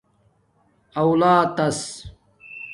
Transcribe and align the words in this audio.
اُلاتس 1.01 1.81